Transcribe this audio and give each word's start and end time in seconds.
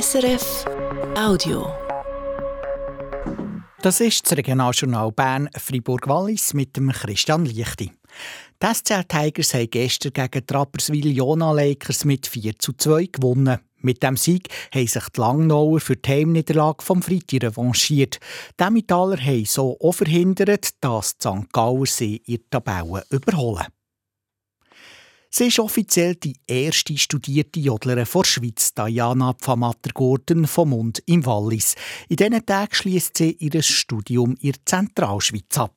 SRF 0.00 0.64
Audio. 1.16 1.72
Das 3.80 4.00
ist 4.00 4.26
das 4.26 4.36
Regionaljournal 4.36 5.12
Bern 5.12 5.48
Fribourg-Wallis 5.56 6.52
mit 6.52 6.76
dem 6.76 6.90
Christian 6.90 7.44
Lichti. 7.44 7.92
Die 8.60 8.74
SCL 8.74 9.04
Tigers 9.04 9.54
haben 9.54 9.70
gestern 9.70 10.12
gegen 10.12 10.46
die 10.46 10.52
Rapperswil-Jona 10.52 11.52
Lakers 11.52 12.04
mit 12.04 12.26
4 12.26 12.58
zu 12.58 12.72
2 12.72 13.04
gewonnen. 13.12 13.60
Mit 13.82 14.02
dem 14.02 14.16
Sieg 14.16 14.48
haben 14.74 14.88
sich 14.88 15.08
die 15.10 15.20
Langnauer 15.20 15.78
für 15.78 15.94
die 15.94 16.10
Heimniederlage 16.10 16.82
vom 16.82 17.00
Freitag 17.00 17.44
revanchiert. 17.44 18.18
Die 18.58 18.64
Emmentaler 18.64 19.18
haben 19.18 19.44
so 19.44 19.78
auch 19.80 19.92
verhindert, 19.92 20.70
dass 20.80 21.18
die 21.18 21.28
St. 21.28 21.52
Gauer 21.52 21.86
sie 21.86 22.16
in 22.26 22.42
der 22.52 23.04
überholen. 23.10 23.66
Sie 25.36 25.48
ist 25.48 25.58
offiziell 25.58 26.14
die 26.14 26.36
erste 26.46 26.96
studierte 26.96 27.58
Jodlerin 27.58 28.06
der 28.14 28.24
Schweiz, 28.24 28.72
Diana 28.72 29.32
Pfamatter-Gurten 29.32 30.46
vom 30.46 30.70
Mund 30.70 31.02
im 31.06 31.26
Wallis. 31.26 31.74
In 32.08 32.18
diesen 32.18 32.46
Tagen 32.46 32.72
schließt 32.72 33.16
sie 33.16 33.32
ihr 33.40 33.60
Studium 33.60 34.36
in 34.40 34.52
der 34.52 34.64
Zentralschweiz 34.64 35.58
ab. 35.58 35.74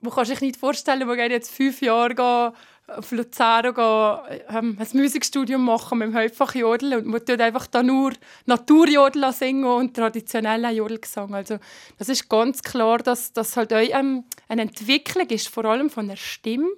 Man 0.00 0.12
kann 0.12 0.24
sich 0.24 0.40
nicht 0.40 0.56
vorstellen, 0.56 1.06
man 1.06 1.16
geht 1.16 1.30
jetzt 1.30 1.52
fünf 1.52 1.82
Jahre 1.82 2.52
auf 2.88 3.12
Luzern 3.12 3.74
gehen, 3.74 4.40
ähm, 4.48 4.76
ein 4.76 5.00
Musikstudium 5.00 5.64
machen 5.64 5.98
mit 5.98 6.08
dem 6.08 6.16
Hauptfach 6.16 6.56
Jodel 6.56 6.94
und 6.96 7.06
man 7.06 7.24
tut 7.24 7.40
einfach 7.40 7.68
da 7.68 7.84
nur 7.84 8.12
Naturjodel 8.46 9.32
singen 9.32 9.66
und 9.66 9.94
traditionellen 9.94 10.74
Jodelgesang. 10.74 11.32
Also 11.32 11.58
das 11.96 12.08
ist 12.08 12.28
ganz 12.28 12.60
klar, 12.60 12.98
dass 12.98 13.32
das 13.32 13.56
halt 13.56 13.72
auch 13.72 13.78
ähm, 13.78 14.24
eine 14.48 14.62
Entwicklung 14.62 15.28
ist, 15.28 15.46
vor 15.46 15.64
allem 15.66 15.90
von 15.90 16.08
der 16.08 16.16
Stimme 16.16 16.70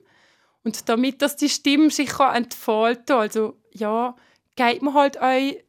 und 0.68 0.86
damit 0.86 1.22
dass 1.22 1.36
die 1.36 1.48
Stimme 1.48 1.90
sich 1.90 2.12
entfalten 2.20 3.06
kann, 3.06 3.16
also 3.16 3.56
ja, 3.72 4.14
geht 4.54 4.82
man 4.82 4.92
halt 4.92 5.16
euch 5.18 5.64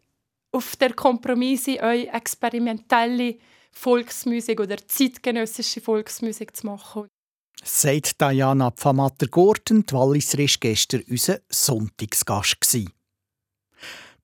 auf 0.52 0.76
der 0.76 0.94
Kompromisse 0.94 1.82
euch 1.82 2.08
experimentelle 2.14 3.38
Volksmusik 3.72 4.60
oder 4.60 4.76
zeitgenössische 4.86 5.80
Volksmusik 5.80 6.58
zu 6.58 6.66
machen. 6.66 7.08
Sagt 7.64 8.20
Diana 8.20 8.72
Pfamatter-Gurten, 8.72 9.86
die 9.86 9.94
Walliser 9.94 10.40
war 10.40 10.48
gestern 10.60 11.04
unser 11.08 11.40
Sonntagsgast. 11.50 12.58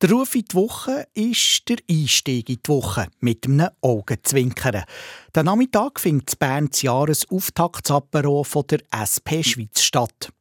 Der 0.02 0.12
Ruf 0.12 0.36
in 0.36 0.44
die 0.44 0.56
Woche 0.56 1.08
ist 1.14 1.70
der 1.70 1.78
Einstieg 1.90 2.50
in 2.50 2.60
die 2.66 2.70
Woche 2.70 3.08
mit 3.22 3.46
einem 3.46 3.70
Augenzwinkern. 3.80 4.84
Der 5.34 5.44
Nachmittag 5.44 6.02
findet 6.02 6.34
in 6.34 6.40
Bern 6.40 6.68
das 6.70 6.82
Jahresauftaktsapero 6.82 8.46
der 8.70 8.82
SP 8.92 9.40
Schweiz 9.42 9.82
statt 9.82 10.34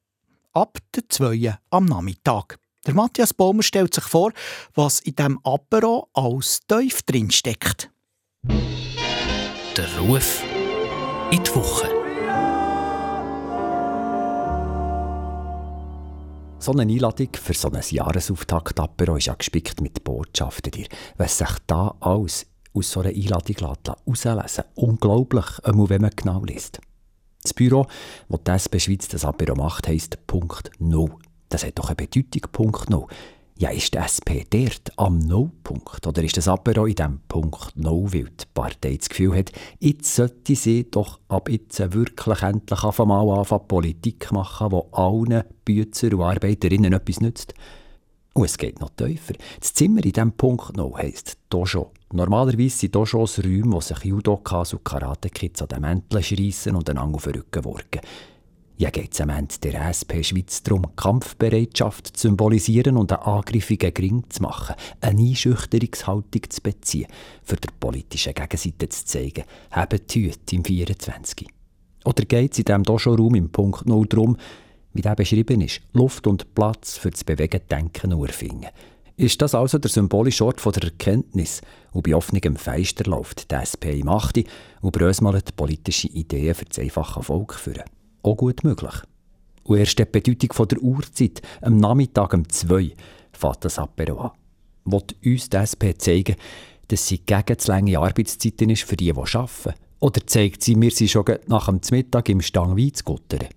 ab 0.55 0.78
der 0.94 1.02
2 1.08 1.58
am 1.70 1.84
Nachmittag. 1.84 2.58
Der 2.86 2.94
Matthias 2.94 3.34
Baumer 3.34 3.62
stellt 3.62 3.94
sich 3.94 4.05
vor, 4.05 4.33
was 4.74 5.00
in 5.00 5.16
diesem 5.16 5.38
Apero 5.42 6.08
als 6.12 6.60
tief 6.66 7.02
drinsteckt. 7.02 7.91
Der 8.44 9.98
Ruf 9.98 10.42
in 11.30 11.42
die 11.42 11.55
Woche. 11.55 11.88
So 16.58 16.72
eine 16.72 16.82
Einladung 16.82 17.28
für 17.34 17.52
so 17.52 17.70
ein 17.70 17.82
Jahresauftakt-Apero 17.86 19.16
ist 19.16 19.27
ja 19.27 19.34
gespickt 19.34 19.80
mit 19.80 20.05
Botschaften. 20.05 20.86
Was 21.16 21.38
sich 21.38 21.58
da 21.66 21.94
alles 22.00 22.47
aus 22.72 22.91
so 22.91 23.00
einer 23.00 23.10
Einladung 23.10 23.56
herauslesen 23.56 24.36
lässt, 24.36 24.64
unglaublich, 24.75 25.44
wenn 25.64 26.00
man 26.00 26.10
genau 26.16 26.42
liest. 26.44 26.80
Das 27.45 27.53
Büro, 27.53 27.87
das 28.31 28.41
die 28.42 28.50
SP 28.56 28.81
Schweiz 28.81 29.06
das 29.06 29.27
Apero 29.27 29.55
macht, 29.55 29.87
heisst 29.87 30.27
Punkt 30.27 30.70
Null. 30.78 31.11
Das 31.50 31.62
hat 31.62 31.78
doch 31.78 31.89
eine 31.89 31.97
Bedeutung, 31.97 32.50
Punkt 32.50 32.89
Null. 32.89 33.06
Ja, 33.59 33.69
ist 33.69 33.92
die 33.92 33.98
SP 34.00 34.48
dort 34.48 34.91
am 34.97 35.19
Nullpunkt? 35.19 36.06
Oder 36.06 36.25
ist 36.25 36.39
das 36.39 36.48
Apero 36.48 36.87
in 36.87 36.95
diesem 36.95 37.20
Punkt 37.28 37.77
Null, 37.77 38.15
weil 38.15 38.31
die 38.31 38.47
Partei 38.55 38.97
das 38.97 39.11
Gefühl 39.11 39.37
hat, 39.37 39.53
jetzt 39.78 40.15
sollte 40.15 40.56
sie 40.56 40.91
doch 40.91 41.20
ab 41.28 41.50
jetzt 41.50 41.78
wirklich 41.92 42.41
endlich 42.41 42.83
mal 42.83 43.39
anfangen, 43.39 43.69
Politik 43.69 44.33
machen, 44.33 44.71
die 44.71 44.81
allen 44.93 45.44
Bützer 45.66 46.15
und 46.15 46.22
Arbeiterinnen 46.22 46.94
etwas 46.94 47.21
nützt? 47.21 47.53
Und 48.33 48.47
es 48.47 48.56
geht 48.56 48.81
noch 48.81 48.91
tiefer. 48.97 49.34
Das 49.60 49.75
Zimmer 49.75 50.03
in 50.03 50.12
diesem 50.12 50.33
Punkt 50.33 50.78
Null 50.78 50.94
heisst 50.97 51.37
Dojo. 51.50 51.93
Normalerweise 52.12 52.76
sind 52.76 52.94
Dojos 52.94 53.38
Räume, 53.38 53.72
wo 53.72 53.81
sich 53.81 54.04
Judokas 54.04 54.75
und 54.75 54.84
Karate-Kids 54.84 55.62
an 55.62 55.69
den 55.69 55.81
Mänteln 55.81 56.22
schreissen 56.22 56.76
und 56.76 56.88
einander 56.88 57.16
auf 57.16 57.25
den 57.25 57.37
Rücken 57.37 57.65
worgen. 57.65 58.00
Ja, 58.76 58.91
geht 58.91 59.15
es 59.15 59.20
am 59.20 59.31
Ende 59.31 59.54
der 59.62 59.88
SP 59.94 60.19
Schweiz 60.25 60.62
darum, 60.65 60.97
Kampfbereitschaft 60.97 62.16
zu 62.16 62.28
symbolisieren 62.28 62.97
und 62.97 63.12
einen 63.12 63.22
angriffigen 63.22 63.94
Gring 63.94 64.25
zu 64.28 64.42
machen, 64.42 64.75
eine 65.00 65.20
Einschüchterungshaltung 65.20 66.42
zu 66.50 66.60
beziehen, 66.60 67.06
für 67.44 67.54
der 67.56 67.70
politischen 67.78 68.34
Gegenseite 68.34 68.88
zu 68.88 69.04
zeigen, 69.04 69.44
haben 69.71 70.00
die 70.10 70.26
Hüte 70.26 70.56
im 70.56 70.65
24. 70.65 71.47
Oder 72.04 72.25
geht 72.25 72.53
es 72.53 72.59
in 72.59 72.65
diesem 72.65 72.82
Dojo-Raum 72.82 73.36
im 73.36 73.50
Punkt 73.50 73.86
0 73.86 74.06
darum, 74.06 74.36
wie 74.92 75.03
der 75.03 75.15
beschrieben 75.15 75.60
ist, 75.60 75.81
Luft 75.92 76.26
und 76.26 76.54
Platz 76.54 76.97
für 76.98 77.10
das 77.10 77.22
Bewegen, 77.22 77.60
Denken 77.71 78.12
und 78.12 78.26
Erfinden, 78.26 78.69
ist 79.16 79.41
das 79.41 79.54
also 79.54 79.78
der 79.78 79.91
symbolische 79.91 80.44
Ort 80.44 80.64
der 80.76 80.84
Erkenntnis 80.84 81.60
und 81.92 82.02
bei 82.02 82.16
offenem 82.16 82.56
Feister 82.56 83.08
läuft 83.08 83.50
die 83.50 83.54
SP 83.54 84.00
im 84.00 84.08
Achte 84.08 84.44
und 84.80 84.92
brösmelt 84.92 85.54
politische 85.56 86.08
Ideen 86.08 86.54
für 86.54 86.64
das 86.64 86.78
einfache 86.78 87.22
Volk 87.22 87.54
führen. 87.54 87.84
Auch 88.22 88.36
gut 88.36 88.64
möglich. 88.64 88.94
Und 89.62 89.78
erst 89.78 89.98
die 89.98 90.04
Bedeutung 90.04 90.69
der 90.69 90.82
Uhrzeit, 90.82 91.42
am 91.62 91.76
Nachmittag 91.76 92.34
um 92.34 92.48
zwei, 92.48 92.94
fährt 93.32 93.64
das 93.64 93.78
Apero 93.78 94.19
an. 94.20 94.30
Wollt 94.84 95.14
uns 95.24 95.48
die 95.48 95.56
SP 95.56 95.97
zeigen, 95.97 96.36
dass 96.88 97.06
sie 97.06 97.19
gegen 97.19 97.58
zu 97.58 97.70
lange 97.70 97.98
Arbeitszeiten 97.98 98.70
ist 98.70 98.82
für 98.82 98.97
die, 98.97 99.12
die 99.12 99.19
arbeiten? 99.19 99.74
Oder 100.00 100.26
zeigt 100.26 100.62
sie, 100.62 100.78
wir 100.78 100.91
sind 100.91 101.10
schon 101.10 101.24
nach 101.47 101.66
dem 101.66 101.80
Mittag 101.91 102.28
im 102.28 102.42
Stang 102.42 102.76
Wein 102.76 102.92
zu 102.92 103.04
guttern? 103.04 103.48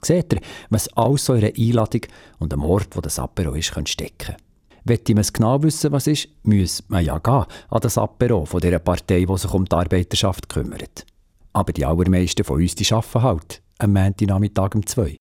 Seht 0.00 0.34
ihr, 0.34 0.40
was 0.70 0.88
alles 0.96 1.24
so 1.24 1.34
in 1.34 1.44
einer 1.44 1.58
Einladung 1.58 2.02
und 2.38 2.52
am 2.52 2.62
Ort, 2.62 2.94
wo 2.94 3.00
das 3.00 3.18
Apero 3.18 3.54
ist, 3.54 3.74
stecken 3.88 4.12
kann? 4.18 4.36
Wenn 4.84 5.00
man 5.14 5.24
genau 5.32 5.62
wissen, 5.62 5.92
was 5.92 6.06
ist, 6.06 6.28
muss 6.42 6.82
man 6.88 7.04
ja 7.04 7.18
gehen 7.18 7.44
an 7.70 7.80
das 7.80 7.98
Apero 7.98 8.44
von 8.44 8.60
dieser 8.60 8.78
Partei, 8.78 9.24
die 9.24 9.38
sich 9.38 9.52
um 9.52 9.64
die 9.64 9.76
Arbeiterschaft 9.76 10.48
kümmert. 10.48 11.06
Aber 11.52 11.72
die 11.72 11.84
allermeisten 11.84 12.44
von 12.44 12.60
uns 12.60 12.74
die 12.74 12.92
arbeiten 12.92 13.22
halt 13.22 13.62
am 13.78 13.92
Montagnachmittag 13.92 14.74
um 14.74 14.86
zwei. 14.86 15.16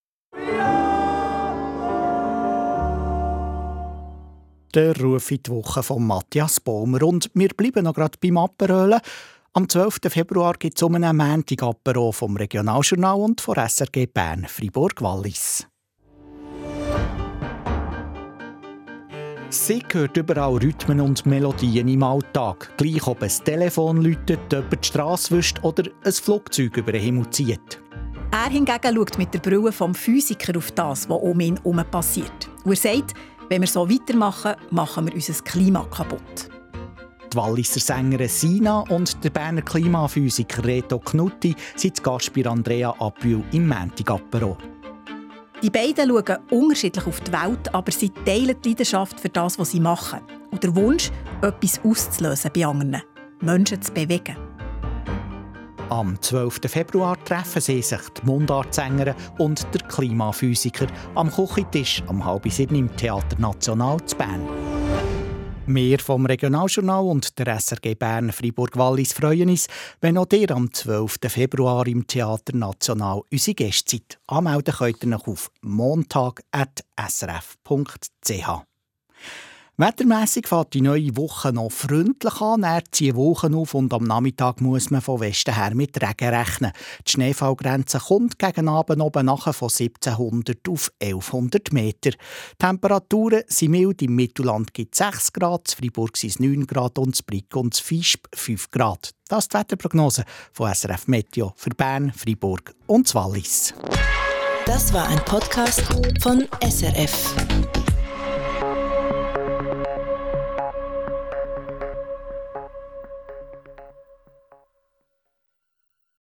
Der 4.74 5.00
Ruf 5.00 5.32
in 5.32 5.40
die 5.42 5.52
Woche 5.52 5.82
von 5.82 6.06
Matthias 6.06 6.60
Baumer. 6.60 7.02
Und 7.04 7.32
wir 7.34 7.50
bleiben 7.50 7.86
noch 7.86 7.94
gerade 7.94 8.18
beim 8.22 8.38
Aperölen. 8.38 9.00
Am 9.54 9.68
12. 9.68 10.00
Februar 10.10 10.54
gibt 10.54 10.78
es 10.78 10.84
um 10.84 10.94
einen 10.96 11.18
Montag 11.18 11.64
vom 12.12 12.38
Regionaljournal 12.38 13.20
und 13.20 13.42
von 13.42 13.56
SRG 13.56 14.06
Bern 14.06 14.46
Fribourg-Wallis. 14.48 15.68
Sie 19.50 19.82
hört 19.94 20.18
überall 20.18 20.58
Rhythmen 20.58 21.00
und 21.00 21.26
Melodien 21.26 21.88
im 21.88 22.04
Alltag. 22.04 22.70
Gleich 22.76 23.08
ob 23.08 23.24
ein 23.24 23.32
Telefon 23.46 24.02
läutet, 24.02 24.52
jemand 24.52 24.84
die 24.84 24.88
Straße 24.88 25.38
wischt 25.38 25.64
oder 25.64 25.84
ein 26.04 26.12
Flugzeug 26.12 26.76
über 26.76 26.92
den 26.92 27.02
Himmel 27.02 27.30
zieht. 27.30 27.82
Er 28.32 28.50
hingegen 28.50 28.96
schaut 28.96 29.18
mit 29.18 29.34
der 29.34 29.40
Brille 29.40 29.72
vom 29.72 29.96
Physiker 29.96 30.58
auf 30.58 30.72
das, 30.72 31.10
was 31.10 31.22
um 31.22 31.40
ihn 31.40 31.56
herum 31.56 31.82
passiert. 31.90 32.50
Und 32.66 32.72
er 32.72 32.76
sagt, 32.76 33.14
wenn 33.48 33.62
wir 33.62 33.68
so 33.68 33.90
weitermachen, 33.90 34.56
machen 34.70 35.08
wir 35.08 35.16
unser 35.16 35.42
Klima 35.42 35.86
kaputt. 35.86 36.50
Die 37.32 37.38
Walliser 37.38 37.80
Sängerin 37.80 38.28
Sina 38.28 38.82
und 38.90 39.24
der 39.24 39.30
Berner 39.30 39.62
Klimaphysiker 39.62 40.66
Reto 40.66 41.00
Knutti 41.00 41.56
sind 41.76 42.04
Gast 42.04 42.34
bei 42.34 42.46
Andrea 42.46 42.94
Apül 43.00 43.44
im 43.54 43.68
Montigapero. 43.68 44.58
Die 45.64 45.72
beiden 45.72 46.10
schauen 46.10 46.38
unterschiedlich 46.52 47.08
auf 47.08 47.20
die 47.22 47.32
Welt, 47.32 47.74
aber 47.74 47.92
sie 47.92 48.10
teilen 48.10 48.56
die 48.64 48.70
Leidenschaft 48.70 49.20
für 49.20 49.30
das, 49.30 49.58
was 49.58 49.72
sie 49.72 49.80
machen. 49.80 50.22
Und 50.52 50.64
der 50.64 50.76
Wunsch, 50.76 51.12
etwas 51.42 51.80
auszulösen 51.84 52.52
bei 52.54 52.66
anderen. 52.66 53.02
Menschen 53.42 53.82
zu 53.82 53.92
bewegen. 53.92 54.38
Am 55.90 56.22
12. 56.22 56.60
Februar 56.68 57.18
treffen 57.24 57.62
sie 57.62 57.82
sich 57.82 58.02
die 58.10 58.26
Mundartsängerin 58.26 59.16
und 59.38 59.66
der 59.74 59.88
Klimaphysiker 59.88 60.88
am 61.16 61.32
Küchentisch 61.32 62.04
am 62.08 62.24
halb 62.24 62.52
sieben 62.52 62.76
im 62.76 62.96
Theater 62.96 63.40
National 63.40 63.98
zu 64.06 64.18
Bern. 64.18 64.67
Wir 65.70 66.00
vom 66.00 66.26
Regionaljournal 66.26 67.04
und 67.04 67.38
der 67.38 67.60
SRG 67.60 67.96
Bern 67.96 68.32
Fribourg-Wallis 68.32 69.12
freuen 69.12 69.50
uns, 69.50 69.68
wenn 70.00 70.18
auch 70.18 70.32
ihr 70.32 70.50
am 70.52 70.72
12. 70.72 71.18
Februar 71.28 71.86
im 71.88 72.08
Theater 72.08 72.56
National 72.56 73.24
unsere 73.30 73.56
Gäste. 73.56 74.00
Anmelden 74.28 74.74
könnt 74.74 75.04
ihr 75.04 75.10
noch 75.10 75.28
auf 75.28 75.52
montag.srf.ch. 75.60 78.50
Wettermässig 79.80 80.48
fängt 80.48 80.74
die 80.74 80.82
neue 80.82 81.16
Woche 81.18 81.54
noch 81.54 81.72
freundlich 81.72 82.42
an. 82.42 82.64
Er 82.64 82.82
zieht 82.92 83.14
Wochen 83.14 83.54
auf 83.54 83.76
und 83.76 83.94
am 83.94 84.06
Nachmittag 84.06 84.60
muss 84.60 84.90
man 84.90 85.02
von 85.02 85.20
Westen 85.20 85.54
her 85.54 85.76
mit 85.76 86.02
Regen 86.02 86.34
rechnen. 86.34 86.72
Die 87.06 87.12
Schneefallgrenze 87.12 88.00
kommt 88.00 88.40
gegen 88.40 88.70
Abend 88.70 89.04
oben 89.04 89.28
nachher 89.28 89.54
von 89.54 89.70
1700 89.70 90.68
auf 90.68 90.92
1100 91.00 91.74
Meter. 91.74 92.10
Temperaturen 92.58 93.44
sind 93.46 93.70
mild. 93.70 94.02
Im 94.02 94.16
Mittelland 94.16 94.74
gibt 94.74 94.96
es 94.96 94.98
6 94.98 95.34
Grad, 95.34 95.70
in 95.70 95.84
Freiburg 95.84 96.18
sind 96.18 96.30
es 96.32 96.40
9 96.40 96.66
Grad 96.66 96.98
und 96.98 97.20
in 97.20 97.26
Brick 97.28 97.56
und 97.56 97.76
Fischb 97.76 98.26
5 98.34 98.72
Grad. 98.72 99.12
Das 99.28 99.44
ist 99.44 99.54
die 99.54 99.60
Wetterprognose 99.60 100.26
von 100.54 100.74
SRF 100.74 101.08
Meteo 101.08 101.54
für 101.56 101.70
Bern, 101.70 102.12
Freiburg 102.14 102.74
und 102.88 103.14
Wallis. 103.14 103.76
Das 104.66 104.92
war 104.92 105.08
ein 105.08 105.20
Podcast 105.20 105.84
von 106.20 106.48
SRF. 106.68 107.47